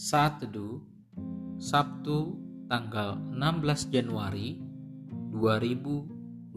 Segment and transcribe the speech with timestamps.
[0.00, 0.80] Saat Teduh
[1.60, 2.32] Sabtu
[2.72, 4.56] tanggal 16 Januari
[5.28, 6.56] 2021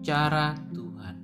[0.00, 1.16] Cara Tuhan.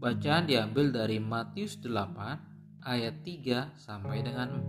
[0.00, 4.64] Bacaan diambil dari Matius 8 ayat 3 sampai dengan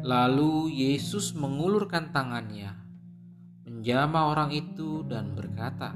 [0.00, 2.72] Lalu Yesus mengulurkan tangannya
[3.68, 5.92] menjamah orang itu dan berkata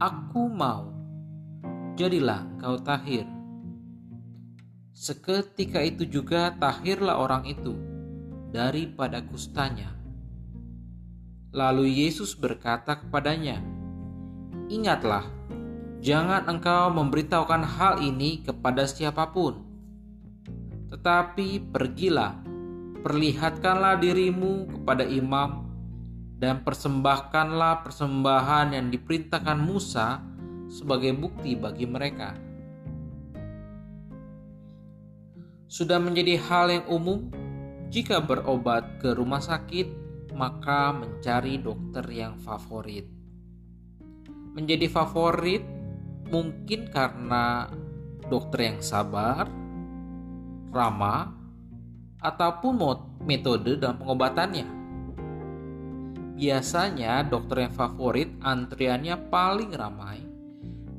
[0.00, 1.01] Aku mau
[1.96, 3.28] jadilah engkau tahir.
[4.92, 7.74] Seketika itu juga tahirlah orang itu
[8.52, 9.92] daripada kustanya.
[11.52, 13.60] Lalu Yesus berkata kepadanya,
[14.72, 15.28] Ingatlah,
[16.00, 19.60] jangan engkau memberitahukan hal ini kepada siapa pun.
[20.88, 22.40] Tetapi pergilah,
[23.04, 25.68] perlihatkanlah dirimu kepada imam,
[26.40, 30.31] dan persembahkanlah persembahan yang diperintahkan Musa
[30.72, 32.32] sebagai bukti bagi mereka.
[35.68, 37.28] Sudah menjadi hal yang umum
[37.92, 39.88] jika berobat ke rumah sakit,
[40.32, 43.04] maka mencari dokter yang favorit.
[44.56, 45.60] Menjadi favorit
[46.32, 47.68] mungkin karena
[48.32, 49.44] dokter yang sabar,
[50.72, 51.36] ramah,
[52.20, 52.72] ataupun
[53.28, 54.68] metode dalam pengobatannya.
[56.36, 60.31] Biasanya dokter yang favorit antriannya paling ramai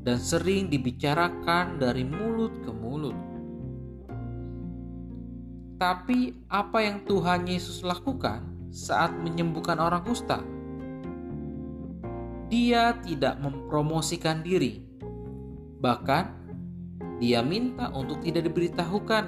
[0.04, 3.16] dan sering dibicarakan dari mulut ke mulut.
[5.80, 10.44] Tapi apa yang Tuhan Yesus lakukan saat menyembuhkan orang kusta?
[12.52, 14.84] Dia tidak mempromosikan diri.
[15.80, 16.26] Bahkan
[17.20, 19.26] dia minta untuk tidak diberitahukan.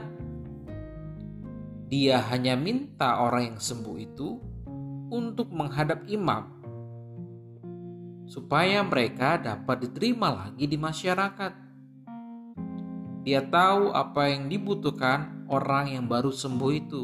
[1.91, 4.39] Dia hanya minta orang yang sembuh itu
[5.11, 6.54] untuk menghadap imam
[8.35, 11.53] supaya mereka dapat diterima lagi di masyarakat.
[13.23, 17.03] Dia tahu apa yang dibutuhkan orang yang baru sembuh itu.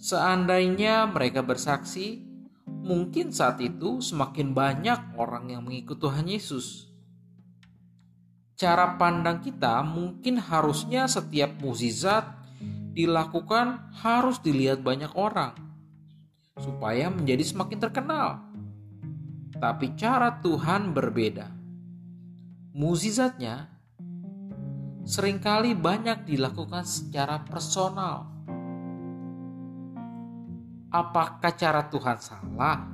[0.00, 2.24] Seandainya mereka bersaksi,
[2.64, 6.88] mungkin saat itu semakin banyak orang yang mengikut Tuhan Yesus.
[8.56, 12.24] Cara pandang kita mungkin harusnya setiap mukjizat
[12.96, 15.52] dilakukan harus dilihat banyak orang
[16.56, 18.45] supaya menjadi semakin terkenal.
[19.56, 21.48] Tapi cara Tuhan berbeda.
[22.76, 23.72] Muzizatnya
[25.08, 28.28] sering kali banyak dilakukan secara personal.
[30.92, 32.84] Apakah cara Tuhan salah?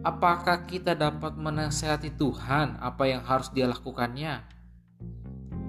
[0.00, 4.38] Apakah kita dapat menasehati Tuhan apa yang harus dia lakukannya?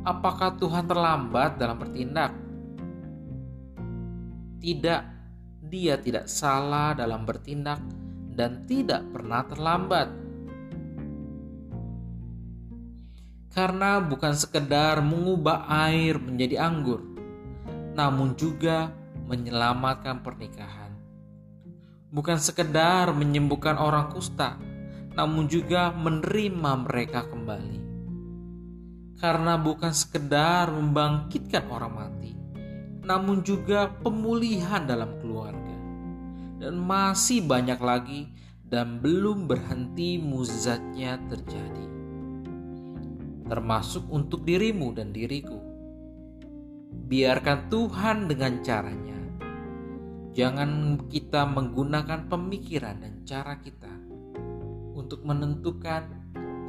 [0.05, 2.31] Apakah Tuhan terlambat dalam bertindak?
[4.61, 5.01] Tidak,
[5.67, 7.81] dia tidak salah dalam bertindak
[8.35, 10.07] dan tidak pernah terlambat.
[13.51, 17.03] Karena bukan sekedar mengubah air menjadi anggur,
[17.91, 18.95] namun juga
[19.27, 20.95] menyelamatkan pernikahan.
[22.11, 24.55] Bukan sekedar menyembuhkan orang kusta,
[25.15, 27.79] namun juga menerima mereka kembali.
[29.19, 32.31] Karena bukan sekedar membangkitkan orang mati,
[33.03, 35.70] namun juga pemulihan dalam keluarga.
[36.61, 38.29] Dan masih banyak lagi
[38.69, 41.87] dan belum berhenti muzatnya terjadi.
[43.49, 45.57] Termasuk untuk dirimu dan diriku.
[47.09, 49.19] Biarkan Tuhan dengan caranya.
[50.37, 53.91] Jangan kita menggunakan pemikiran dan cara kita
[54.95, 56.07] untuk menentukan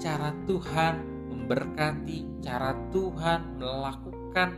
[0.03, 0.95] cara Tuhan
[1.31, 4.51] memberkati, cara Tuhan melakukan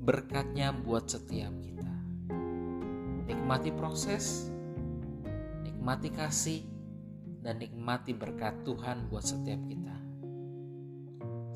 [0.00, 1.92] berkatnya buat setiap kita.
[3.28, 4.51] Nikmati proses,
[5.82, 6.62] nikmati kasih,
[7.42, 9.98] dan nikmati berkat Tuhan buat setiap kita.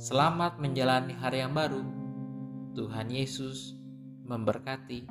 [0.03, 1.87] Selamat menjalani hari yang baru.
[2.75, 3.79] Tuhan Yesus
[4.27, 5.07] memberkati.